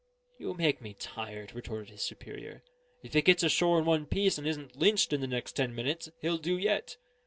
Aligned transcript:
"You 0.39 0.55
make 0.55 0.81
me 0.81 0.95
tired," 0.95 1.53
retorted 1.53 1.91
his 1.91 2.01
superior. 2.01 2.63
"If 3.03 3.13
he 3.13 3.21
gets 3.21 3.43
ashore 3.43 3.77
in 3.77 3.85
one 3.85 4.07
piece 4.07 4.39
and 4.39 4.47
isn't 4.47 4.75
lynched 4.75 5.13
in 5.13 5.21
the 5.21 5.27
next 5.27 5.51
ten 5.51 5.75
minutes, 5.75 6.09
he'll 6.21 6.39
do 6.39 6.57
yet. 6.57 6.97